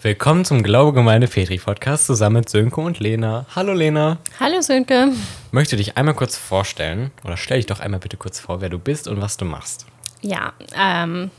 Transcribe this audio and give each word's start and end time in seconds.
Willkommen 0.00 0.44
zum 0.44 0.62
Glaube 0.62 0.92
Gemeinde 0.92 1.28
Petri 1.28 1.58
Podcast 1.58 2.06
zusammen 2.06 2.36
mit 2.36 2.48
Sönke 2.48 2.80
und 2.80 2.98
Lena. 2.98 3.46
Hallo 3.54 3.72
Lena. 3.72 4.18
Hallo 4.40 4.60
Sönke. 4.60 5.12
Möchte 5.52 5.76
dich 5.76 5.96
einmal 5.96 6.14
kurz 6.14 6.36
vorstellen 6.36 7.10
oder 7.22 7.36
stell 7.36 7.58
dich 7.58 7.66
doch 7.66 7.80
einmal 7.80 8.00
bitte 8.00 8.16
kurz 8.16 8.40
vor, 8.40 8.60
wer 8.60 8.68
du 8.68 8.78
bist 8.78 9.06
und 9.08 9.20
was 9.20 9.36
du 9.36 9.44
machst. 9.44 9.86
Ja, 10.22 10.52
ähm, 10.76 11.30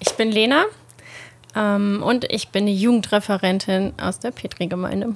ich 0.00 0.12
bin 0.14 0.32
Lena 0.32 0.64
ähm, 1.54 2.02
und 2.02 2.24
ich 2.32 2.48
bin 2.48 2.66
die 2.66 2.76
Jugendreferentin 2.76 3.92
aus 4.00 4.18
der 4.18 4.30
Petri-Gemeinde. 4.30 5.14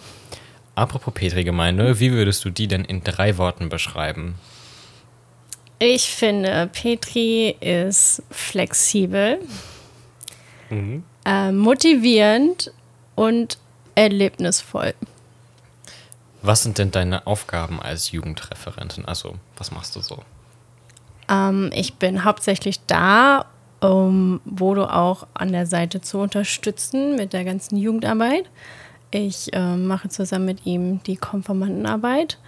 Apropos 0.74 1.12
Petri-Gemeinde, 1.12 2.00
wie 2.00 2.12
würdest 2.12 2.44
du 2.44 2.50
die 2.50 2.68
denn 2.68 2.84
in 2.84 3.02
drei 3.02 3.36
Worten 3.38 3.68
beschreiben? 3.68 4.36
Ich 5.78 6.10
finde, 6.10 6.70
Petri 6.72 7.56
ist 7.60 8.22
flexibel, 8.30 9.40
mhm. 10.70 11.02
Äh, 11.24 11.52
motivierend 11.52 12.72
und 13.14 13.58
erlebnisvoll. 13.94 14.94
Was 16.42 16.62
sind 16.62 16.78
denn 16.78 16.90
deine 16.90 17.26
Aufgaben 17.26 17.80
als 17.80 18.10
Jugendreferentin? 18.10 19.04
Also, 19.04 19.34
was 19.56 19.70
machst 19.70 19.94
du 19.94 20.00
so? 20.00 20.22
Ähm, 21.28 21.70
ich 21.72 21.94
bin 21.94 22.24
hauptsächlich 22.24 22.80
da, 22.86 23.46
um 23.80 24.40
Bodo 24.44 24.84
auch 24.84 25.26
an 25.34 25.52
der 25.52 25.66
Seite 25.66 26.00
zu 26.00 26.18
unterstützen 26.18 27.16
mit 27.16 27.32
der 27.32 27.44
ganzen 27.44 27.76
Jugendarbeit. 27.76 28.50
Ich 29.10 29.52
äh, 29.52 29.76
mache 29.76 30.08
zusammen 30.08 30.46
mit 30.46 30.66
ihm 30.66 31.02
die 31.04 31.16
Konformantenarbeit. 31.16 32.38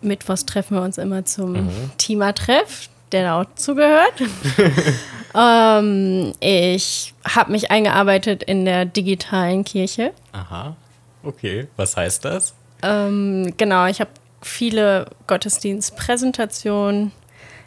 Mittwochs 0.00 0.44
treffen 0.44 0.76
wir 0.76 0.82
uns 0.82 0.98
immer 0.98 1.24
zum 1.24 1.52
mhm. 1.52 1.90
Teamer-Treff, 1.98 2.88
der 3.12 3.22
da 3.24 3.40
auch 3.40 3.46
zugehört. 3.54 4.14
ähm, 5.34 6.32
ich 6.40 7.14
habe 7.24 7.52
mich 7.52 7.70
eingearbeitet 7.70 8.42
in 8.42 8.64
der 8.64 8.84
digitalen 8.84 9.64
Kirche. 9.64 10.12
Aha, 10.32 10.76
okay. 11.22 11.66
Was 11.76 11.96
heißt 11.96 12.24
das? 12.24 12.54
Ähm, 12.82 13.54
genau, 13.56 13.86
ich 13.86 14.00
habe 14.00 14.10
viele 14.42 15.06
Gottesdienstpräsentationen 15.26 17.12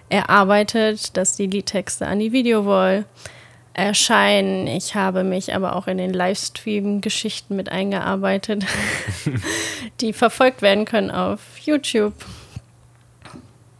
erarbeitet, 0.09 1.17
dass 1.17 1.35
die 1.35 1.47
Liedtexte 1.47 2.07
an 2.07 2.19
die 2.19 2.31
Videowall 2.31 3.05
erscheinen. 3.73 4.67
Ich 4.67 4.95
habe 4.95 5.23
mich 5.23 5.53
aber 5.53 5.75
auch 5.75 5.87
in 5.87 5.97
den 5.97 6.13
Livestream-Geschichten 6.13 7.55
mit 7.55 7.69
eingearbeitet, 7.69 8.65
die 10.01 10.13
verfolgt 10.13 10.61
werden 10.61 10.85
können 10.85 11.11
auf 11.11 11.39
YouTube. 11.59 12.13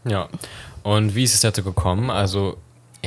Ja, 0.04 0.28
und 0.82 1.14
wie 1.14 1.24
ist 1.24 1.34
es 1.34 1.40
dazu 1.40 1.62
gekommen? 1.62 2.10
Also, 2.10 2.56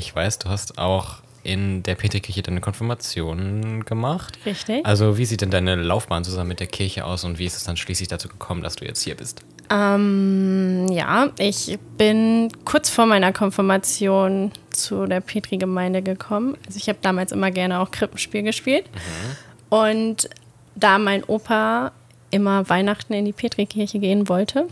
ich 0.02 0.16
weiß, 0.16 0.40
du 0.40 0.50
hast 0.50 0.78
auch 0.78 1.22
in 1.44 1.82
der 1.84 1.96
Peterkirche 1.96 2.42
deine 2.42 2.62
Konfirmation 2.62 3.84
gemacht. 3.86 4.38
Richtig. 4.46 4.86
Also, 4.86 5.18
wie 5.18 5.26
sieht 5.26 5.42
denn 5.42 5.50
deine 5.50 5.76
Laufbahn 5.76 6.24
zusammen 6.24 6.50
mit 6.50 6.60
der 6.60 6.68
Kirche 6.68 7.06
aus 7.06 7.24
und 7.24 7.40
wie 7.40 7.46
ist 7.46 7.56
es 7.56 7.64
dann 7.64 7.78
schließlich 7.78 8.08
dazu 8.08 8.28
gekommen, 8.28 8.62
dass 8.62 8.76
du 8.76 8.86
jetzt 8.86 9.02
hier 9.02 9.16
bist? 9.16 9.42
Ähm, 9.70 10.88
ja, 10.92 11.30
ich 11.40 11.80
bin 11.98 12.50
kurz 12.66 12.90
vor 12.90 13.06
meiner 13.06 13.32
Konfirmation 13.32 14.52
zu 14.70 15.06
der 15.08 15.22
Petri-Gemeinde 15.22 16.02
gekommen. 16.02 16.58
Also, 16.66 16.78
ich 16.78 16.90
habe 16.90 17.00
damals 17.02 17.32
immer 17.32 17.50
gerne 17.50 17.80
auch 17.80 17.90
Krippenspiel 17.90 18.44
gespielt. 18.44 18.86
Mhm. 18.94 19.76
Und 19.76 20.30
da 20.76 20.98
mein 21.00 21.24
Opa 21.24 21.92
immer 22.30 22.70
Weihnachten 22.70 23.14
in 23.14 23.26
die 23.26 23.34
Petri-Kirche 23.34 24.00
gehen 24.00 24.30
wollte, 24.30 24.68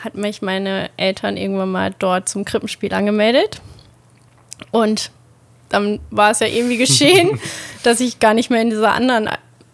hat 0.00 0.14
mich 0.14 0.42
meine 0.42 0.90
Eltern 0.96 1.36
irgendwann 1.36 1.70
mal 1.70 1.94
dort 1.98 2.28
zum 2.28 2.44
Krippenspiel 2.44 2.92
angemeldet. 2.94 3.60
Und 4.70 5.10
dann 5.68 6.00
war 6.10 6.30
es 6.30 6.40
ja 6.40 6.46
irgendwie 6.46 6.76
geschehen, 6.76 7.40
dass 7.82 8.00
ich 8.00 8.20
gar 8.20 8.34
nicht 8.34 8.50
mehr 8.50 8.62
in 8.62 8.70
dieser 8.70 8.92
anderen 8.92 9.28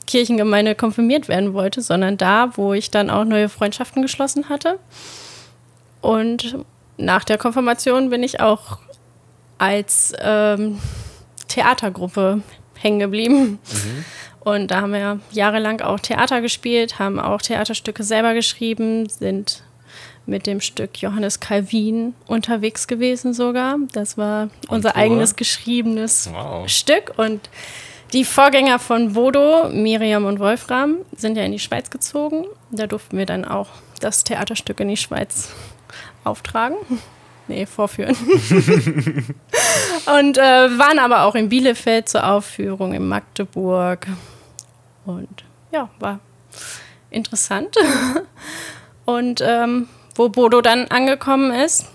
Kirchengemeinde 0.07 0.75
konfirmiert 0.75 1.29
werden 1.29 1.53
wollte, 1.53 1.83
sondern 1.83 2.17
da, 2.17 2.57
wo 2.57 2.73
ich 2.73 2.91
dann 2.91 3.11
auch 3.11 3.25
neue 3.25 3.49
Freundschaften 3.49 4.03
geschlossen 4.03 4.49
hatte. 4.49 4.79
Und 6.01 6.59
nach 6.97 7.25
der 7.25 7.39
Konfirmation 7.39 8.11
bin 8.11 8.23
ich 8.23 8.41
auch 8.41 8.79
als 9.59 10.13
ähm, 10.21 10.79
Theatergruppe 11.49 12.43
hängen 12.79 12.99
geblieben. 12.99 13.59
Mhm. 13.73 14.05
Und 14.41 14.71
da 14.71 14.81
haben 14.81 14.93
wir 14.93 15.21
jahrelang 15.33 15.81
auch 15.83 16.01
Theater 16.01 16.41
gespielt, 16.41 16.99
haben 16.99 17.21
auch 17.21 17.43
Theaterstücke 17.43 18.03
selber 18.03 18.33
geschrieben, 18.33 19.09
sind 19.09 19.63
mit 20.27 20.47
dem 20.47 20.61
Stück 20.61 21.01
Johannes 21.01 21.41
Calvin 21.41 22.15
unterwegs 22.27 22.87
gewesen 22.87 23.35
sogar. 23.35 23.79
Das 23.93 24.17
war 24.17 24.49
unser 24.69 24.97
eigenes 24.97 25.37
geschriebenes 25.37 26.31
wow. 26.33 26.69
Stück. 26.69 27.13
Und 27.17 27.49
die 28.13 28.25
Vorgänger 28.25 28.79
von 28.79 29.13
Bodo, 29.13 29.69
Miriam 29.71 30.25
und 30.25 30.41
Wolfram, 30.41 30.97
sind 31.17 31.37
ja 31.37 31.45
in 31.45 31.53
die 31.53 31.59
Schweiz 31.59 31.91
gezogen. 31.91 32.47
Da 32.71 32.87
durften 32.87 33.19
wir 33.19 33.27
dann 33.27 33.45
auch 33.45 33.69
das 34.01 34.25
Theaterstück 34.25 34.81
in 34.81 34.89
die 34.89 34.97
Schweiz 34.97 35.51
auftragen. 36.25 36.77
Nee, 37.49 37.67
vorführen. 37.67 38.15
und 40.17 40.39
äh, 40.39 40.79
waren 40.79 41.01
aber 41.01 41.25
auch 41.25 41.35
in 41.35 41.49
Bielefeld 41.49 42.09
zur 42.09 42.25
Aufführung, 42.25 42.95
in 42.95 43.09
Magdeburg. 43.09 44.07
Und 45.05 45.45
ja, 45.73 45.91
war 45.99 46.21
interessant. 47.11 47.77
und 49.05 49.43
ähm, 49.45 49.89
wo 50.15 50.29
Bodo 50.29 50.61
dann 50.61 50.87
angekommen 50.89 51.53
ist, 51.53 51.87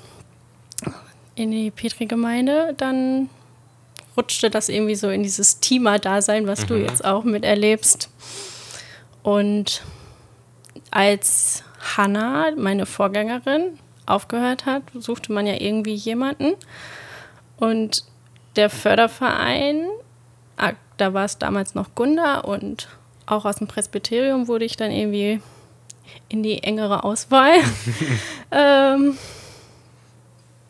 in 1.35 1.51
die 1.51 1.71
Petri-Gemeinde, 1.71 2.73
dann 2.77 3.29
rutschte 4.15 4.49
das 4.49 4.69
irgendwie 4.69 4.95
so 4.95 5.09
in 5.09 5.23
dieses 5.23 5.59
Teamer-Dasein, 5.59 6.47
was 6.47 6.61
mhm. 6.61 6.67
du 6.67 6.75
jetzt 6.75 7.03
auch 7.03 7.23
miterlebst. 7.23 8.09
Und 9.23 9.83
als 10.91 11.63
Hannah, 11.97 12.51
meine 12.55 12.85
Vorgängerin, 12.85 13.77
aufgehört 14.05 14.65
hat, 14.65 14.83
suchte 14.93 15.33
man 15.33 15.47
ja 15.47 15.55
irgendwie 15.59 15.95
jemanden. 15.95 16.53
Und 17.57 18.05
der 18.55 18.69
Förderverein, 18.69 19.87
ah, 20.57 20.73
da 20.97 21.13
war 21.13 21.25
es 21.25 21.37
damals 21.37 21.75
noch 21.75 21.95
Gunda 21.95 22.39
und 22.39 22.87
auch 23.25 23.45
aus 23.45 23.57
dem 23.57 23.67
Presbyterium 23.67 24.47
wurde 24.47 24.65
ich 24.65 24.77
dann 24.77 24.91
irgendwie 24.91 25.41
in 26.29 26.43
die 26.43 26.63
engere 26.63 27.03
Auswahl. 27.03 27.53
ähm, 28.51 29.17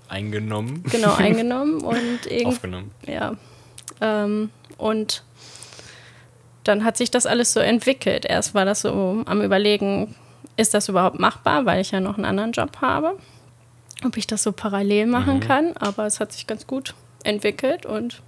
eingenommen. 0.07 0.84
Genau, 0.91 1.13
eingenommen 1.18 1.81
und 1.81 2.19
Aufgenommen. 2.46 2.91
Ja. 3.07 3.35
Ähm, 4.01 4.50
und 4.78 5.24
dann 6.63 6.84
hat 6.84 6.97
sich 6.97 7.12
das 7.12 7.25
alles 7.25 7.53
so 7.53 7.59
entwickelt. 7.59 8.25
Erst 8.25 8.53
war 8.53 8.66
das 8.66 8.81
so 8.81 9.24
am 9.25 9.41
Überlegen, 9.41 10.16
ist 10.57 10.74
das 10.74 10.90
überhaupt 10.90 11.19
machbar, 11.19 11.66
weil 11.66 11.81
ich 11.81 11.91
ja 11.91 12.00
noch 12.00 12.16
einen 12.16 12.25
anderen 12.25 12.51
Job 12.51 12.81
habe, 12.81 13.18
ob 14.03 14.18
ich 14.18 14.28
das 14.28 14.44
so 14.44 14.51
parallel 14.51 15.06
machen 15.06 15.35
mhm. 15.35 15.40
kann. 15.41 15.78
Aber 15.78 16.06
es 16.06 16.19
hat 16.19 16.31
sich 16.31 16.47
ganz 16.47 16.66
gut 16.68 16.95
entwickelt 17.24 17.85
und 17.85 18.22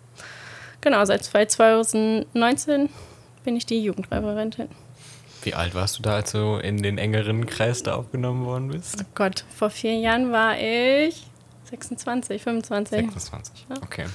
genau, 0.82 1.04
seit 1.06 1.24
2019 1.24 2.90
bin 3.44 3.56
ich 3.56 3.66
die 3.66 3.82
Jugendreferentin. 3.82 4.70
Wie 5.44 5.54
alt 5.54 5.76
warst 5.76 5.98
du 5.98 6.02
da, 6.02 6.16
als 6.16 6.32
du 6.32 6.58
in 6.58 6.82
den 6.82 6.98
engeren 6.98 7.46
Kreis 7.46 7.84
da 7.84 7.96
aufgenommen 7.96 8.46
worden 8.46 8.70
bist? 8.70 8.98
Oh 9.00 9.06
Gott, 9.16 9.46
vor 9.56 9.70
vier 9.70 9.96
Jahren 9.96 10.32
war 10.32 10.58
ich 10.60 11.24
26, 11.66 12.42
25. 12.42 13.00
26, 13.00 13.66
ja. 13.70 13.76
okay. 13.82 14.06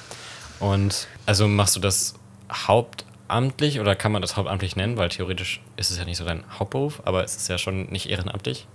Und 0.60 1.06
also 1.26 1.48
machst 1.48 1.76
du 1.76 1.80
das 1.80 2.14
hauptamtlich 2.52 3.80
oder 3.80 3.96
kann 3.96 4.12
man 4.12 4.22
das 4.22 4.36
hauptamtlich 4.36 4.76
nennen? 4.76 4.96
Weil 4.96 5.08
theoretisch 5.08 5.60
ist 5.76 5.90
es 5.90 5.98
ja 5.98 6.04
nicht 6.04 6.18
so 6.18 6.24
dein 6.24 6.44
Hauptberuf, 6.58 7.02
aber 7.04 7.24
es 7.24 7.36
ist 7.36 7.48
ja 7.48 7.58
schon 7.58 7.86
nicht 7.86 8.08
ehrenamtlich. 8.10 8.66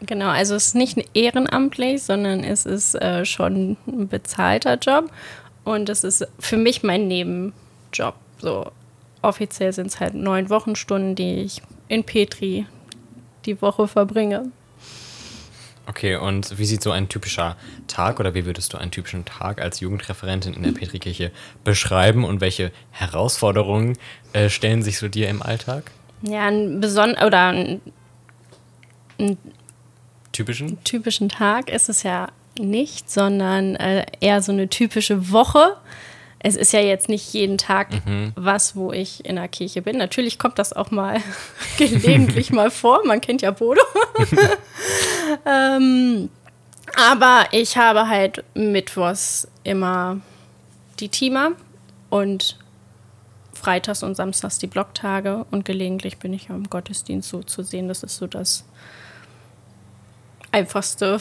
Genau, 0.00 0.28
also 0.28 0.54
es 0.54 0.68
ist 0.68 0.74
nicht 0.74 0.98
ehrenamtlich, 1.14 2.02
sondern 2.02 2.44
es 2.44 2.66
ist 2.66 2.94
äh, 2.96 3.24
schon 3.24 3.76
ein 3.86 4.08
bezahlter 4.08 4.76
Job 4.76 5.10
und 5.64 5.88
es 5.88 6.04
ist 6.04 6.26
für 6.38 6.58
mich 6.58 6.82
mein 6.82 7.08
Nebenjob. 7.08 8.14
So 8.38 8.70
offiziell 9.22 9.72
sind 9.72 9.86
es 9.86 10.00
halt 10.00 10.14
neun 10.14 10.50
Wochenstunden, 10.50 11.14
die 11.14 11.36
ich 11.36 11.62
in 11.88 12.04
Petri 12.04 12.66
die 13.44 13.60
Woche 13.62 13.88
verbringe. 13.88 14.50
Okay, 15.88 16.16
und 16.16 16.58
wie 16.58 16.64
sieht 16.64 16.82
so 16.82 16.90
ein 16.90 17.08
typischer 17.08 17.56
Tag 17.86 18.18
oder 18.18 18.34
wie 18.34 18.44
würdest 18.44 18.72
du 18.72 18.78
einen 18.78 18.90
typischen 18.90 19.24
Tag 19.24 19.60
als 19.60 19.78
Jugendreferentin 19.78 20.52
in 20.54 20.64
der 20.64 20.72
Petrikirche 20.72 21.30
beschreiben 21.62 22.24
und 22.24 22.40
welche 22.40 22.72
Herausforderungen 22.90 23.96
äh, 24.32 24.48
stellen 24.48 24.82
sich 24.82 24.98
so 24.98 25.06
dir 25.06 25.28
im 25.28 25.42
Alltag? 25.42 25.92
Ja, 26.22 26.46
ein 26.46 26.80
besonderen 26.80 27.24
oder 27.24 27.48
ein, 27.48 27.80
ein 29.20 29.38
typischen? 30.32 30.82
typischen 30.82 31.28
Tag 31.28 31.70
ist 31.70 31.88
es 31.88 32.02
ja 32.02 32.28
nicht, 32.58 33.08
sondern 33.08 33.76
äh, 33.76 34.06
eher 34.20 34.42
so 34.42 34.50
eine 34.50 34.68
typische 34.68 35.30
Woche 35.30 35.76
es 36.38 36.56
ist 36.56 36.72
ja 36.72 36.80
jetzt 36.80 37.08
nicht 37.08 37.32
jeden 37.32 37.58
Tag 37.58 37.88
mhm. 38.06 38.32
was, 38.36 38.76
wo 38.76 38.92
ich 38.92 39.24
in 39.24 39.36
der 39.36 39.48
Kirche 39.48 39.82
bin. 39.82 39.96
Natürlich 39.96 40.38
kommt 40.38 40.58
das 40.58 40.72
auch 40.72 40.90
mal 40.90 41.20
gelegentlich 41.78 42.50
mal 42.52 42.70
vor. 42.70 43.04
Man 43.04 43.20
kennt 43.20 43.42
ja 43.42 43.50
Bodo. 43.50 43.82
ähm, 45.46 46.28
aber 46.94 47.46
ich 47.52 47.76
habe 47.76 48.08
halt 48.08 48.44
mittwochs 48.54 49.48
immer 49.64 50.20
die 51.00 51.08
Teamer 51.08 51.52
und 52.10 52.58
freitags 53.52 54.02
und 54.02 54.14
samstags 54.14 54.58
die 54.58 54.66
Blocktage 54.66 55.44
und 55.50 55.64
gelegentlich 55.64 56.18
bin 56.18 56.32
ich 56.32 56.50
am 56.50 56.70
Gottesdienst 56.70 57.28
so 57.28 57.42
zu 57.42 57.62
sehen. 57.62 57.88
Das 57.88 58.02
ist 58.02 58.16
so 58.16 58.26
das 58.26 58.64
einfachste 60.52 61.18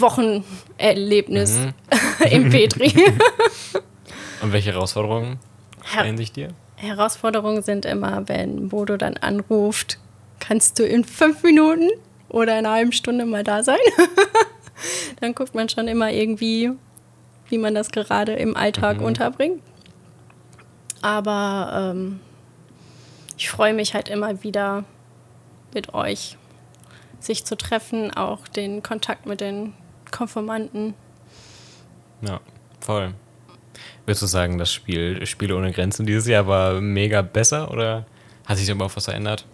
Wochenerlebnis 0.00 1.58
mhm. 1.58 1.74
im 2.30 2.50
Petri. 2.50 2.92
und 4.42 4.52
welche 4.52 4.72
Herausforderungen 4.72 5.38
stellen 5.84 6.16
sich 6.16 6.32
dir? 6.32 6.48
Herausforderungen 6.76 7.62
sind 7.62 7.84
immer, 7.84 8.28
wenn 8.28 8.68
Bodo 8.68 8.96
dann 8.96 9.16
anruft, 9.16 9.98
kannst 10.38 10.78
du 10.78 10.84
in 10.84 11.04
fünf 11.04 11.42
Minuten 11.42 11.90
oder 12.28 12.58
in 12.58 12.66
einer 12.66 12.76
halben 12.76 12.92
Stunde 12.92 13.26
mal 13.26 13.42
da 13.42 13.62
sein? 13.62 13.78
dann 15.20 15.34
guckt 15.34 15.54
man 15.54 15.68
schon 15.68 15.88
immer 15.88 16.12
irgendwie, 16.12 16.70
wie 17.48 17.58
man 17.58 17.74
das 17.74 17.90
gerade 17.90 18.32
im 18.34 18.56
Alltag 18.56 18.98
mhm. 18.98 19.06
unterbringt. 19.06 19.62
Aber 21.02 21.92
ähm, 21.94 22.20
ich 23.36 23.50
freue 23.50 23.74
mich 23.74 23.94
halt 23.94 24.08
immer 24.08 24.42
wieder 24.42 24.84
mit 25.74 25.94
euch 25.94 26.36
sich 27.20 27.44
zu 27.44 27.56
treffen, 27.56 28.12
auch 28.12 28.46
den 28.46 28.82
Kontakt 28.82 29.26
mit 29.26 29.40
den 29.40 29.74
Konformanten. 30.10 30.94
Ja, 32.22 32.40
voll. 32.80 33.14
Würdest 34.06 34.22
du 34.22 34.26
sagen, 34.26 34.58
das 34.58 34.72
Spiel 34.72 35.24
Spiele 35.26 35.56
ohne 35.56 35.72
Grenzen 35.72 36.06
dieses 36.06 36.26
Jahr 36.26 36.46
war 36.46 36.80
mega 36.80 37.22
besser 37.22 37.70
oder 37.70 38.06
hat 38.46 38.56
sich 38.56 38.66
da 38.66 38.72
überhaupt 38.72 38.96
was 38.96 39.04
verändert? 39.04 39.44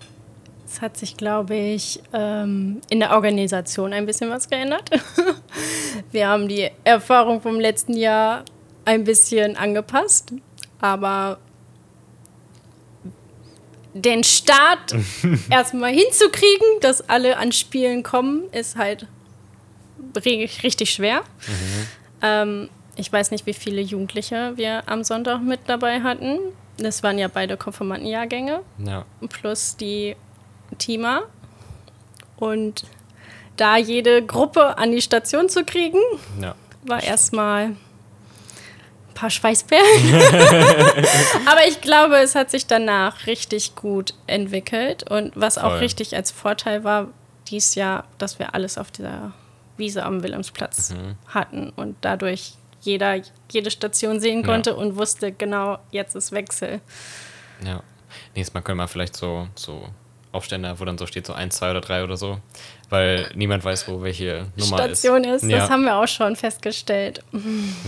Es 0.66 0.80
hat 0.80 0.96
sich, 0.96 1.16
glaube 1.16 1.54
ich, 1.54 2.00
ähm, 2.12 2.80
in 2.88 3.00
der 3.00 3.12
Organisation 3.12 3.92
ein 3.92 4.06
bisschen 4.06 4.30
was 4.30 4.48
geändert. 4.48 4.90
Wir 6.10 6.28
haben 6.28 6.48
die 6.48 6.70
Erfahrung 6.84 7.40
vom 7.40 7.60
letzten 7.60 7.96
Jahr 7.96 8.44
ein 8.84 9.04
bisschen 9.04 9.56
angepasst, 9.56 10.32
aber 10.80 11.38
den 13.92 14.24
Start 14.24 14.94
erstmal 15.50 15.92
hinzukriegen, 15.92 16.66
dass 16.80 17.08
alle 17.08 17.36
an 17.36 17.52
Spielen 17.52 18.02
kommen, 18.02 18.50
ist 18.50 18.76
halt 18.76 19.06
richtig 20.16 20.90
schwer. 20.90 21.20
Mhm. 21.46 21.86
Ähm, 22.22 22.70
ich 22.96 23.12
weiß 23.12 23.30
nicht, 23.30 23.46
wie 23.46 23.54
viele 23.54 23.80
Jugendliche 23.80 24.52
wir 24.56 24.88
am 24.88 25.04
Sonntag 25.04 25.42
mit 25.42 25.60
dabei 25.66 26.00
hatten. 26.00 26.38
Das 26.78 27.02
waren 27.02 27.18
ja 27.18 27.28
beide 27.28 27.56
Konformantenjahrgänge. 27.56 28.60
Ja. 28.78 29.04
Plus 29.28 29.76
die 29.76 30.16
Teamer. 30.78 31.22
Und 32.36 32.84
da 33.56 33.76
jede 33.76 34.24
Gruppe 34.24 34.78
an 34.78 34.90
die 34.90 35.02
Station 35.02 35.48
zu 35.48 35.64
kriegen, 35.64 35.98
ja. 36.40 36.54
war 36.84 37.02
erstmal 37.02 37.66
ein 37.66 37.78
paar 39.14 39.30
Schweißperlen. 39.30 40.14
Aber 41.46 41.66
ich 41.68 41.80
glaube, 41.80 42.16
es 42.16 42.34
hat 42.34 42.50
sich 42.50 42.66
danach 42.66 43.26
richtig 43.26 43.76
gut 43.76 44.14
entwickelt. 44.26 45.08
Und 45.08 45.32
was 45.36 45.54
Voll. 45.54 45.64
auch 45.64 45.80
richtig 45.80 46.16
als 46.16 46.32
Vorteil 46.32 46.82
war, 46.82 47.08
dies 47.48 47.74
Jahr, 47.76 48.04
dass 48.18 48.38
wir 48.38 48.54
alles 48.54 48.78
auf 48.78 48.90
dieser 48.90 49.32
Wiese 49.76 50.04
am 50.04 50.22
Wilhelmsplatz 50.22 50.90
mhm. 50.90 51.16
hatten 51.26 51.70
und 51.70 51.96
dadurch 52.00 52.54
jeder 52.80 53.20
jede 53.50 53.70
Station 53.70 54.20
sehen 54.20 54.44
konnte 54.44 54.70
ja. 54.70 54.76
und 54.76 54.96
wusste 54.96 55.32
genau, 55.32 55.78
jetzt 55.90 56.14
ist 56.14 56.32
Wechsel. 56.32 56.80
Ja. 57.64 57.82
Nächstes 58.34 58.54
Mal 58.54 58.60
können 58.60 58.78
wir 58.78 58.88
vielleicht 58.88 59.16
so, 59.16 59.48
so 59.54 59.88
Aufstände, 60.34 60.74
wo 60.78 60.84
dann 60.84 60.98
so 60.98 61.06
steht, 61.06 61.26
so 61.26 61.32
eins, 61.32 61.56
zwei 61.56 61.70
oder 61.70 61.80
drei 61.80 62.02
oder 62.02 62.16
so, 62.16 62.40
weil 62.90 63.30
niemand 63.34 63.64
weiß, 63.64 63.86
wo 63.88 64.02
welche 64.02 64.46
Nummer 64.56 64.78
Station 64.78 65.22
ist. 65.22 65.44
ist. 65.44 65.50
Ja. 65.50 65.58
Das 65.58 65.70
haben 65.70 65.84
wir 65.84 65.96
auch 65.96 66.08
schon 66.08 66.36
festgestellt. 66.36 67.22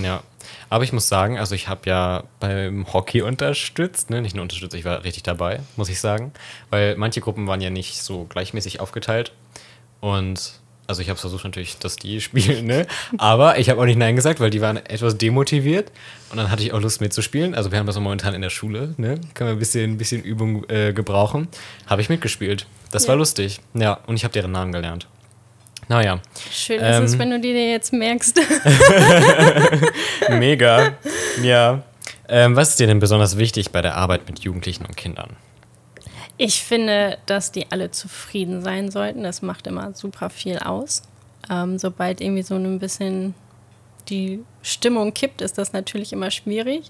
Ja, 0.03 0.23
aber 0.69 0.85
ich 0.85 0.93
muss 0.93 1.09
sagen, 1.09 1.39
also 1.39 1.55
ich 1.55 1.69
habe 1.69 1.89
ja 1.89 2.25
beim 2.39 2.93
Hockey 2.93 3.23
unterstützt, 3.23 4.11
ne? 4.11 4.23
nicht 4.23 4.37
nur 4.37 4.43
unterstützt, 4.43 4.75
ich 4.75 4.85
war 4.85 5.03
richtig 5.03 5.25
dabei, 5.25 5.61
muss 5.77 5.89
ich 5.89 6.01
sagen, 6.01 6.33
weil 6.71 6.97
manche 6.97 7.21
Gruppen 7.21 7.49
waren 7.49 7.61
ja 7.61 7.71
nicht 7.71 8.01
so 8.03 8.25
gleichmäßig 8.25 8.79
aufgeteilt 8.79 9.33
und 10.01 10.61
also 10.87 11.03
ich 11.03 11.09
habe 11.09 11.19
versucht 11.19 11.45
natürlich, 11.45 11.79
dass 11.79 11.97
die 11.97 12.21
spielen, 12.21 12.67
ne? 12.67 12.87
Aber 13.19 13.59
ich 13.59 13.71
habe 13.71 13.81
auch 13.81 13.85
nicht 13.85 13.99
Nein 13.99 14.17
gesagt, 14.17 14.41
weil 14.41 14.51
die 14.51 14.61
waren 14.61 14.77
etwas 14.77 15.19
demotiviert. 15.19 15.93
Und 16.31 16.39
dann 16.39 16.51
hatte 16.51 16.63
ich 16.63 16.73
auch 16.73 16.81
Lust 16.81 17.01
mitzuspielen. 17.01 17.55
Also 17.55 17.71
wir 17.71 17.79
haben 17.79 17.87
das 17.87 17.99
momentan 17.99 18.35
in 18.35 18.43
der 18.43 18.51
Schule, 18.51 18.95
ne? 18.97 19.21
Können 19.35 19.51
wir 19.51 19.57
ein 19.57 19.59
bisschen, 19.59 19.93
ein 19.93 19.99
bisschen 19.99 20.23
Übung 20.23 20.69
äh, 20.69 20.93
gebrauchen. 20.93 21.49
Habe 21.87 22.03
ich 22.03 22.09
mitgespielt. 22.09 22.67
Das 22.91 23.05
ja. 23.05 23.11
war 23.11 23.17
lustig. 23.17 23.61
Ja, 23.75 24.01
und 24.07 24.17
ich 24.17 24.25
habe 24.25 24.33
deren 24.33 24.53
Namen 24.53 24.73
gelernt. 24.73 25.07
Naja. 25.89 26.21
Schön 26.51 26.81
ist 26.81 26.97
ähm, 26.97 27.05
es, 27.05 27.19
wenn 27.19 27.31
du 27.31 27.41
die 27.41 27.53
dir 27.53 27.71
jetzt 27.71 27.93
merkst. 27.93 28.41
Mega. 30.31 30.93
Ja. 31.43 31.83
Ähm, 32.29 32.57
was 32.57 32.71
ist 32.71 32.81
dir 32.81 32.89
denn 32.89 32.99
besonders 32.99 33.39
wichtig 33.39 33.71
bei 33.71 33.83
der 33.83 33.95
Arbeit 33.95 34.27
mit 34.29 34.41
Jugendlichen 34.41 34.85
und 34.85 34.97
Kindern? 34.97 35.37
Ich 36.39 36.63
finde, 36.63 37.19
dass 37.27 37.53
die 37.53 37.71
alle 37.71 37.91
zufrieden 37.91 38.63
sein 38.63 38.91
sollten. 38.91 39.23
Das 39.23 39.43
macht 39.43 39.67
immer 39.67 39.95
super 39.95 40.31
viel 40.31 40.59
aus. 40.59 41.03
Ähm, 41.51 41.79
sobald 41.79 42.21
irgendwie 42.21 42.43
so 42.43 42.55
ein 42.57 42.79
bisschen 42.79 43.35
die 44.09 44.45
Stimmung 44.63 45.15
kippt, 45.15 45.41
ist 45.41 45.59
das 45.59 45.73
natürlich 45.73 46.13
immer 46.13 46.31
schwierig. 46.31 46.89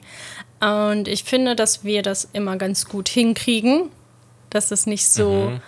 Und 0.61 1.09
ich 1.09 1.25
finde, 1.25 1.57
dass 1.57 1.85
wir 1.85 2.03
das 2.03 2.29
immer 2.33 2.57
ganz 2.57 2.87
gut 2.87 3.09
hinkriegen, 3.09 3.91
dass 4.51 4.71
es 4.71 4.87
nicht 4.87 5.09
so 5.09 5.51
mhm. 5.51 5.61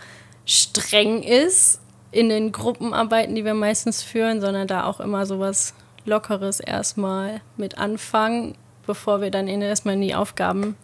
streng 0.45 1.23
ist 1.23 1.81
in 2.11 2.29
den 2.29 2.53
Gruppenarbeiten, 2.53 3.35
die 3.35 3.45
wir 3.45 3.55
meistens 3.55 4.03
führen, 4.03 4.41
sondern 4.41 4.67
da 4.67 4.85
auch 4.85 5.01
immer 5.01 5.27
so 5.27 5.39
was 5.39 5.75
Lockeres 6.05 6.61
erstmal 6.61 7.41
mit 7.57 7.79
anfangen, 7.79 8.57
bevor 8.87 9.21
wir 9.21 9.31
dann 9.31 9.47
erstmal 9.49 9.95
in 9.95 10.01
die 10.01 10.15
Aufgaben 10.15 10.77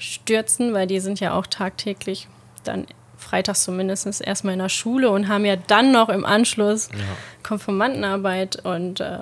stürzen, 0.00 0.72
weil 0.72 0.86
die 0.86 0.98
sind 0.98 1.20
ja 1.20 1.34
auch 1.34 1.46
tagtäglich 1.46 2.26
dann 2.64 2.86
freitags 3.16 3.64
zumindest 3.64 4.20
erstmal 4.22 4.54
in 4.54 4.58
der 4.58 4.70
Schule 4.70 5.10
und 5.10 5.28
haben 5.28 5.44
ja 5.44 5.56
dann 5.56 5.92
noch 5.92 6.08
im 6.08 6.24
Anschluss 6.24 6.88
ja. 6.88 6.98
Konformantenarbeit 7.42 8.64
und 8.64 9.00
äh, 9.00 9.18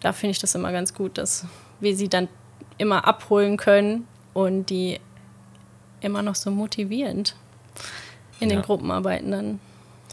da 0.00 0.12
finde 0.12 0.32
ich 0.32 0.40
das 0.40 0.54
immer 0.54 0.72
ganz 0.72 0.94
gut, 0.94 1.16
dass 1.16 1.46
wir 1.80 1.96
sie 1.96 2.08
dann 2.08 2.28
immer 2.76 3.06
abholen 3.06 3.56
können 3.56 4.06
und 4.34 4.66
die 4.66 5.00
immer 6.00 6.22
noch 6.22 6.34
so 6.34 6.50
motivierend 6.50 7.36
in 8.40 8.50
ja. 8.50 8.56
den 8.56 8.62
Gruppenarbeiten 8.62 9.30
dann 9.30 9.60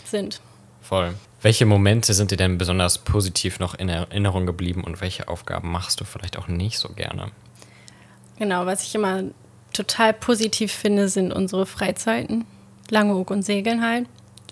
sind. 0.04 0.42
Voll. 0.82 1.16
Welche 1.42 1.66
Momente 1.66 2.14
sind 2.14 2.32
dir 2.32 2.38
denn 2.38 2.58
besonders 2.58 3.00
positiv 3.00 3.60
noch 3.60 3.76
in 3.76 3.90
Erinnerung 3.90 4.46
geblieben 4.46 4.84
und 4.84 5.02
welche 5.02 5.28
Aufgaben 5.28 5.72
machst 5.72 6.00
du 6.02 6.06
vielleicht 6.06 6.38
auch 6.38 6.48
nicht 6.48 6.78
so 6.78 6.90
gerne? 6.90 7.32
Genau, 8.38 8.66
was 8.66 8.84
ich 8.84 8.94
immer 8.96 9.24
total 9.76 10.14
positiv 10.14 10.72
finde, 10.72 11.10
sind 11.10 11.32
unsere 11.32 11.66
Freizeiten, 11.66 12.46
Langeoog 12.90 13.32
und 13.32 13.44
Segeln 13.44 13.84
halt, 13.84 14.08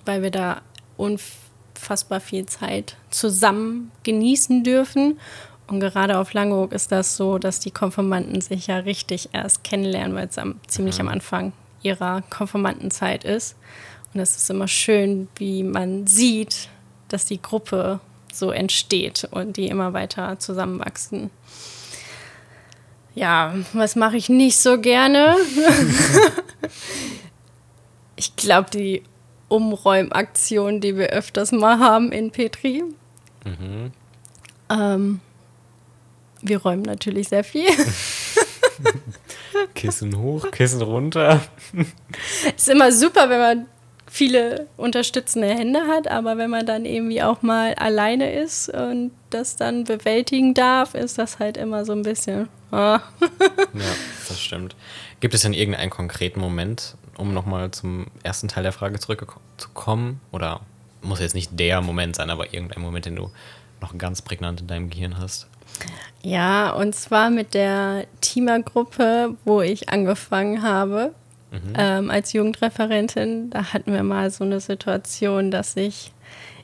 weil 0.06 0.22
wir 0.22 0.32
da 0.32 0.62
unfassbar 0.98 2.20
viel 2.20 2.46
Zeit 2.46 2.98
zusammen 3.10 3.92
genießen 4.04 4.64
dürfen. 4.64 5.20
Und 5.68 5.80
gerade 5.80 6.18
auf 6.18 6.34
Langeoog 6.34 6.74
ist 6.74 6.92
das 6.92 7.16
so, 7.16 7.38
dass 7.38 7.60
die 7.60 7.72
Konformanten 7.72 8.42
sich 8.42 8.68
ja 8.68 8.78
richtig 8.78 9.30
erst 9.34 9.64
kennenlernen, 9.64 10.16
weil 10.16 10.28
es 10.28 10.38
am, 10.38 10.60
ziemlich 10.68 10.96
mhm. 10.96 11.08
am 11.08 11.14
Anfang 11.14 11.54
ihrer 11.82 12.22
Konformantenzeit 12.30 13.24
ist. 13.24 13.56
Und 14.14 14.20
es 14.20 14.36
ist 14.36 14.50
immer 14.50 14.68
schön, 14.68 15.28
wie 15.36 15.64
man 15.64 16.06
sieht, 16.06 16.70
dass 17.08 17.26
die 17.26 17.42
Gruppe 17.42 18.00
so 18.32 18.52
entsteht 18.52 19.28
und 19.32 19.58
die 19.58 19.68
immer 19.68 19.94
weiter 19.94 20.40
zusammenwachsen. 20.40 21.30
Ja, 23.16 23.54
was 23.74 23.96
mache 23.96 24.18
ich 24.18 24.30
nicht 24.30 24.58
so 24.58 24.80
gerne? 24.80 25.36
ich 28.16 28.36
glaube, 28.36 28.70
die 28.72 29.04
Umräumaktion, 29.50 30.82
die 30.82 30.98
wir 30.98 31.10
öfters 31.10 31.52
mal 31.52 31.80
haben 31.80 32.12
in 32.12 32.32
Petri. 32.32 32.84
Mhm. 33.46 33.92
Ähm, 34.70 35.20
wir 36.42 36.62
räumen 36.62 36.82
natürlich 36.82 37.30
sehr 37.30 37.44
viel. 37.44 37.70
Kissen 39.76 40.18
hoch, 40.18 40.50
Kissen 40.52 40.82
runter. 40.82 41.42
Ist 42.56 42.70
immer 42.70 42.92
super, 42.92 43.30
wenn 43.30 43.40
man 43.40 43.66
viele 44.14 44.68
unterstützende 44.78 45.48
Hände 45.48 45.88
hat, 45.88 46.08
aber 46.08 46.38
wenn 46.38 46.52
man 46.52 46.68
dann 46.68 46.86
irgendwie 46.86 47.24
auch 47.24 47.42
mal 47.42 47.74
alleine 47.74 48.32
ist 48.32 48.70
und 48.70 49.10
das 49.32 49.56
dann 49.56 49.86
bewältigen 49.86 50.54
darf, 50.54 50.94
ist 50.94 51.18
das 51.18 51.40
halt 51.40 51.58
immer 51.58 51.84
so 51.84 51.94
ein 51.94 52.04
bisschen. 52.04 52.48
Ah. 52.72 53.00
ja, 53.74 53.96
das 54.28 54.40
stimmt. 54.40 54.76
Gibt 55.20 55.34
es 55.34 55.42
denn 55.42 55.56
irgendeinen 55.56 55.90
konkreten 55.90 56.40
Moment, 56.40 56.96
um 57.18 57.34
nochmal 57.34 57.72
zum 57.72 58.06
ersten 58.22 58.48
Teil 58.48 58.62
der 58.62 58.72
Frage 58.72 59.00
zurückzukommen? 59.00 60.22
Oder 60.32 60.62
muss 61.02 61.20
jetzt 61.20 61.34
nicht 61.34 61.60
der 61.60 61.82
Moment 61.82 62.16
sein, 62.16 62.30
aber 62.30 62.54
irgendein 62.54 62.84
Moment, 62.84 63.08
den 63.08 63.16
du 63.16 63.32
noch 63.82 63.98
ganz 63.98 64.22
prägnant 64.22 64.62
in 64.62 64.68
deinem 64.68 64.92
Gehirn 64.92 65.18
hast? 65.18 65.48
Ja, 66.22 66.70
und 66.70 66.94
zwar 66.94 67.32
mit 67.32 67.56
der 67.56 68.06
Teamergruppe, 68.22 69.36
wo 69.44 69.62
ich 69.62 69.90
angefangen 69.90 70.62
habe 70.62 71.16
Mhm. 71.54 71.74
Ähm, 71.78 72.10
als 72.10 72.34
Jugendreferentin, 72.34 73.52
da 73.52 73.74
hatten 73.74 73.94
wir 73.94 74.04
mal 74.04 74.32
so 74.32 74.44
eine 74.44 74.60
Situation, 74.60 75.52
dass 75.52 75.74
sich 75.74 76.12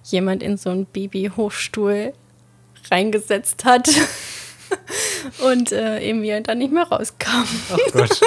jemand 0.04 0.42
in 0.42 0.58
so 0.58 0.72
einen 0.72 0.86
Babyhochstuhl 0.86 2.14
reingesetzt 2.90 3.66
hat. 3.66 3.88
und 5.44 5.72
äh, 5.72 6.00
irgendwie 6.08 6.42
dann 6.42 6.58
nicht 6.58 6.74
mehr 6.74 6.84
rauskam. 6.84 7.46
Ach 7.72 7.92
Gott. 7.92 8.22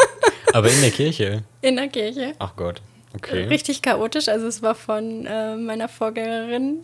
Aber 0.52 0.70
in 0.70 0.80
der 0.80 0.90
Kirche? 0.90 1.42
In 1.60 1.76
der 1.76 1.88
Kirche. 1.88 2.34
Ach 2.38 2.54
Gott. 2.56 2.82
Okay. 3.14 3.44
Richtig 3.44 3.82
chaotisch. 3.82 4.28
Also 4.28 4.46
es 4.46 4.62
war 4.62 4.74
von 4.74 5.26
äh, 5.26 5.56
meiner 5.56 5.88
Vorgängerin 5.88 6.80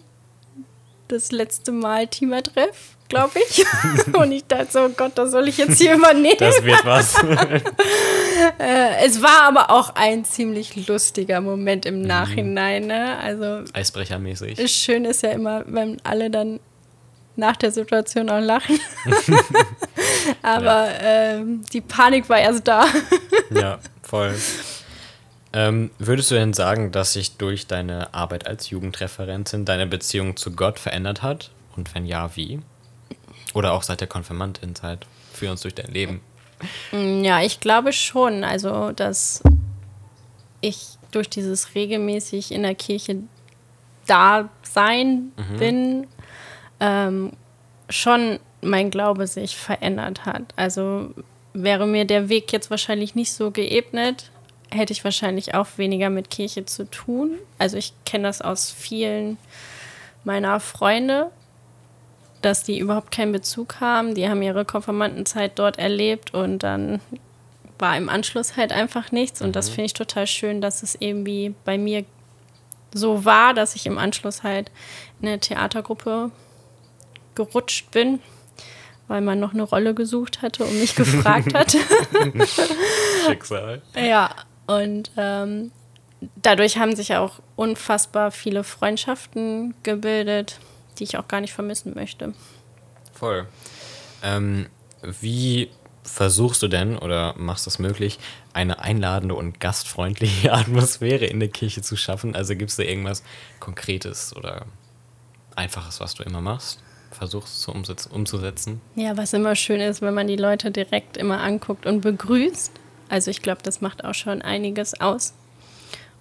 das 1.08 1.32
letzte 1.32 1.72
Mal 1.72 2.06
Teamertreff, 2.06 2.96
glaube 3.08 3.38
ich. 3.48 3.64
und 4.14 4.32
ich 4.32 4.44
dachte 4.46 4.68
so, 4.70 4.80
oh 4.80 4.88
Gott, 4.90 5.12
das 5.16 5.30
soll 5.30 5.48
ich 5.48 5.58
jetzt 5.58 5.78
hier 5.78 5.94
übernehmen. 5.94 6.36
Das 6.38 6.62
wird 6.62 6.84
was. 6.84 7.14
äh, 8.58 9.04
es 9.04 9.22
war 9.22 9.42
aber 9.42 9.70
auch 9.70 9.94
ein 9.94 10.24
ziemlich 10.24 10.86
lustiger 10.86 11.40
Moment 11.40 11.86
im 11.86 12.02
Nachhinein. 12.02 12.86
Ne? 12.86 13.18
Also 13.18 13.64
Eisbrechermäßig. 13.72 14.70
Schön 14.70 15.04
ist 15.04 15.22
ja 15.22 15.30
immer, 15.30 15.64
wenn 15.66 16.00
alle 16.04 16.30
dann 16.30 16.60
nach 17.36 17.56
der 17.56 17.70
Situation 17.70 18.28
auch 18.30 18.40
lachen. 18.40 18.78
aber 20.42 20.88
ja. 20.90 21.36
ähm, 21.36 21.64
die 21.72 21.80
Panik 21.80 22.28
war 22.28 22.38
erst 22.38 22.66
da. 22.66 22.84
ja, 23.50 23.78
voll. 24.02 24.34
Ähm, 25.52 25.90
würdest 25.98 26.30
du 26.30 26.34
denn 26.34 26.52
sagen, 26.52 26.92
dass 26.92 27.14
sich 27.14 27.36
durch 27.36 27.66
deine 27.66 28.12
Arbeit 28.12 28.46
als 28.46 28.70
Jugendreferentin 28.70 29.64
deine 29.64 29.86
Beziehung 29.86 30.36
zu 30.36 30.52
Gott 30.52 30.78
verändert 30.78 31.22
hat? 31.22 31.50
Und 31.76 31.94
wenn 31.94 32.04
ja, 32.04 32.36
wie? 32.36 32.60
Oder 33.54 33.72
auch 33.72 33.82
seit 33.82 34.00
der 34.00 34.08
Konfirmandin-Zeit? 34.08 35.06
Führ 35.32 35.50
uns 35.50 35.62
durch 35.62 35.74
dein 35.74 35.90
Leben. 35.92 36.20
Mm, 36.92 37.24
ja, 37.24 37.40
ich 37.40 37.60
glaube 37.60 37.92
schon. 37.92 38.44
Also, 38.44 38.92
dass 38.92 39.42
ich 40.60 40.98
durch 41.10 41.30
dieses 41.30 41.74
regelmäßig 41.74 42.52
in 42.52 42.62
der 42.62 42.74
Kirche 42.74 43.22
da 44.06 44.48
sein 44.62 45.32
mhm. 45.36 45.56
bin, 45.58 46.06
ähm, 46.80 47.32
schon 47.88 48.38
mein 48.60 48.90
Glaube 48.90 49.26
sich 49.26 49.56
verändert 49.56 50.26
hat. 50.26 50.42
Also 50.56 51.14
wäre 51.52 51.86
mir 51.86 52.04
der 52.04 52.28
Weg 52.28 52.52
jetzt 52.52 52.70
wahrscheinlich 52.70 53.14
nicht 53.14 53.32
so 53.32 53.50
geebnet, 53.50 54.30
hätte 54.70 54.92
ich 54.92 55.04
wahrscheinlich 55.04 55.54
auch 55.54 55.66
weniger 55.76 56.10
mit 56.10 56.30
Kirche 56.30 56.64
zu 56.64 56.90
tun. 56.90 57.32
Also 57.58 57.76
ich 57.76 57.92
kenne 58.04 58.24
das 58.24 58.42
aus 58.42 58.70
vielen 58.70 59.38
meiner 60.24 60.60
Freunde, 60.60 61.30
dass 62.42 62.62
die 62.62 62.78
überhaupt 62.78 63.10
keinen 63.10 63.32
Bezug 63.32 63.80
haben. 63.80 64.14
Die 64.14 64.28
haben 64.28 64.42
ihre 64.42 64.64
Konfirmandenzeit 64.64 65.58
dort 65.58 65.78
erlebt 65.78 66.34
und 66.34 66.62
dann 66.62 67.00
war 67.78 67.96
im 67.96 68.08
Anschluss 68.08 68.56
halt 68.56 68.72
einfach 68.72 69.12
nichts. 69.12 69.40
Und 69.40 69.56
das 69.56 69.70
mhm. 69.70 69.74
finde 69.74 69.86
ich 69.86 69.92
total 69.94 70.26
schön, 70.26 70.60
dass 70.60 70.82
es 70.82 70.96
irgendwie 70.98 71.54
bei 71.64 71.78
mir 71.78 72.04
so 72.92 73.24
war, 73.24 73.54
dass 73.54 73.74
ich 73.74 73.86
im 73.86 73.98
Anschluss 73.98 74.42
halt 74.42 74.70
in 75.20 75.28
eine 75.28 75.38
Theatergruppe 75.38 76.30
gerutscht 77.34 77.90
bin, 77.90 78.20
weil 79.06 79.20
man 79.20 79.38
noch 79.38 79.52
eine 79.52 79.62
Rolle 79.62 79.94
gesucht 79.94 80.42
hatte 80.42 80.64
und 80.64 80.78
mich 80.78 80.94
gefragt 80.96 81.54
hat. 81.54 81.72
Schicksal. 83.26 83.82
Ja, 83.94 84.30
und 84.68 85.10
ähm, 85.16 85.72
dadurch 86.36 86.76
haben 86.76 86.94
sich 86.94 87.16
auch 87.16 87.40
unfassbar 87.56 88.30
viele 88.30 88.64
Freundschaften 88.64 89.74
gebildet, 89.82 90.60
die 90.98 91.04
ich 91.04 91.16
auch 91.16 91.26
gar 91.26 91.40
nicht 91.40 91.54
vermissen 91.54 91.94
möchte. 91.94 92.34
Voll. 93.14 93.46
Ähm, 94.22 94.66
wie 95.20 95.70
versuchst 96.02 96.62
du 96.62 96.68
denn 96.68 96.98
oder 96.98 97.34
machst 97.38 97.64
du 97.64 97.70
es 97.70 97.78
möglich, 97.78 98.18
eine 98.52 98.80
einladende 98.80 99.34
und 99.34 99.58
gastfreundliche 99.58 100.52
Atmosphäre 100.52 101.24
in 101.24 101.40
der 101.40 101.48
Kirche 101.48 101.80
zu 101.80 101.96
schaffen? 101.96 102.36
Also 102.36 102.54
gibt 102.54 102.70
es 102.70 102.76
da 102.76 102.82
irgendwas 102.82 103.22
Konkretes 103.60 104.36
oder 104.36 104.66
Einfaches, 105.56 105.98
was 105.98 106.14
du 106.14 106.24
immer 106.24 106.42
machst? 106.42 106.82
Versuchst 107.10 107.62
zu 107.62 107.72
umzusetzen? 107.72 108.82
Ja, 108.96 109.16
was 109.16 109.32
immer 109.32 109.56
schön 109.56 109.80
ist, 109.80 110.02
wenn 110.02 110.12
man 110.12 110.26
die 110.26 110.36
Leute 110.36 110.70
direkt 110.70 111.16
immer 111.16 111.40
anguckt 111.40 111.86
und 111.86 112.02
begrüßt 112.02 112.72
also 113.08 113.30
ich 113.30 113.42
glaube, 113.42 113.62
das 113.62 113.80
macht 113.80 114.04
auch 114.04 114.14
schon 114.14 114.42
einiges 114.42 115.00
aus. 115.00 115.34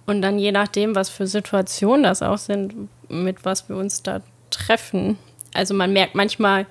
Und 0.06 0.22
dann 0.22 0.38
je 0.38 0.52
nachdem, 0.52 0.94
was 0.94 1.10
für 1.10 1.26
Situationen 1.26 2.02
das 2.02 2.22
auch 2.22 2.38
sind, 2.38 2.88
mit 3.08 3.44
was 3.44 3.68
wir 3.68 3.76
uns 3.76 4.02
da 4.02 4.22
treffen. 4.50 5.18
Also 5.52 5.74
man 5.74 5.92
merkt 5.92 6.14
manchmal, 6.14 6.66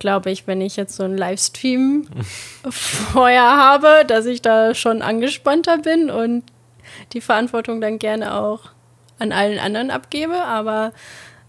glaube 0.00 0.30
ich, 0.30 0.46
wenn 0.46 0.60
ich 0.60 0.76
jetzt 0.76 0.96
so 0.96 1.04
einen 1.04 1.16
Livestream 1.16 2.08
vorher 2.68 3.56
habe, 3.56 4.04
dass 4.06 4.26
ich 4.26 4.42
da 4.42 4.74
schon 4.74 5.02
angespannter 5.02 5.78
bin 5.78 6.10
und 6.10 6.42
die 7.12 7.20
Verantwortung 7.20 7.80
dann 7.80 7.98
gerne 7.98 8.34
auch 8.34 8.70
an 9.18 9.32
allen 9.32 9.58
anderen 9.58 9.90
abgebe. 9.90 10.34
Aber 10.34 10.92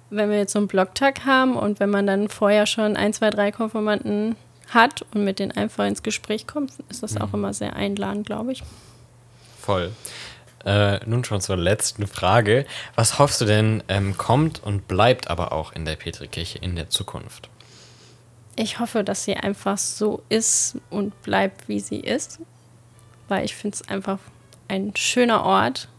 wenn 0.09 0.29
wir 0.29 0.38
jetzt 0.38 0.53
so 0.53 0.59
einen 0.59 0.67
Blogtag 0.67 1.25
haben 1.25 1.55
und 1.55 1.79
wenn 1.79 1.89
man 1.89 2.05
dann 2.05 2.29
vorher 2.29 2.65
schon 2.65 2.95
ein, 2.95 3.13
zwei, 3.13 3.29
drei 3.29 3.51
Konformanten 3.51 4.35
hat 4.69 5.05
und 5.13 5.24
mit 5.24 5.39
denen 5.39 5.51
einfach 5.51 5.86
ins 5.86 6.03
Gespräch 6.03 6.48
kommt, 6.48 6.74
ist 6.89 7.03
das 7.03 7.13
mhm. 7.13 7.22
auch 7.22 7.34
immer 7.34 7.53
sehr 7.53 7.75
einladend, 7.75 8.25
glaube 8.25 8.51
ich. 8.51 8.63
Voll. 9.60 9.91
Äh, 10.65 11.00
nun 11.05 11.24
schon 11.24 11.41
zur 11.41 11.57
letzten 11.57 12.07
Frage. 12.07 12.65
Was 12.95 13.19
hoffst 13.19 13.39
du 13.39 13.45
denn, 13.45 13.84
ähm, 13.88 14.17
kommt 14.17 14.63
und 14.63 14.88
bleibt 14.88 15.29
aber 15.29 15.51
auch 15.51 15.74
in 15.74 15.86
der 15.86 15.95
Petrikirche 15.95 16.57
in 16.57 16.75
der 16.75 16.89
Zukunft? 16.89 17.50
Ich 18.55 18.79
hoffe, 18.79 19.03
dass 19.03 19.25
sie 19.25 19.36
einfach 19.36 19.77
so 19.77 20.24
ist 20.29 20.77
und 20.89 21.22
bleibt, 21.22 21.67
wie 21.67 21.79
sie 21.79 22.00
ist, 22.00 22.39
weil 23.27 23.45
ich 23.45 23.55
finde 23.55 23.75
es 23.75 23.88
einfach 23.89 24.17
ein 24.67 24.95
schöner 24.95 25.43
Ort, 25.43 25.89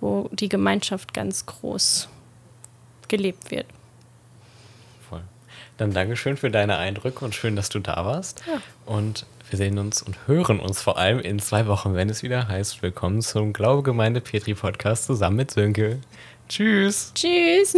wo 0.00 0.28
die 0.32 0.48
Gemeinschaft 0.48 1.14
ganz 1.14 1.46
groß 1.46 2.08
gelebt 3.08 3.50
wird. 3.50 3.66
Dann 5.78 5.92
Dankeschön 5.92 6.36
für 6.36 6.50
deine 6.50 6.76
Eindrücke 6.76 7.24
und 7.24 7.36
schön, 7.36 7.54
dass 7.54 7.68
du 7.68 7.78
da 7.78 8.04
warst. 8.04 8.42
Ja. 8.46 8.60
Und 8.84 9.26
wir 9.48 9.56
sehen 9.56 9.78
uns 9.78 10.02
und 10.02 10.16
hören 10.26 10.58
uns 10.58 10.82
vor 10.82 10.98
allem 10.98 11.20
in 11.20 11.38
zwei 11.38 11.68
Wochen, 11.68 11.94
wenn 11.94 12.10
es 12.10 12.24
wieder 12.24 12.48
heißt, 12.48 12.82
willkommen 12.82 13.22
zum 13.22 13.52
Glaube 13.52 13.84
Gemeinde 13.84 14.20
Petri 14.20 14.54
Podcast 14.54 15.04
zusammen 15.04 15.36
mit 15.36 15.52
Sönke. 15.52 16.00
Tschüss. 16.48 17.12
Tschüss. 17.14 17.76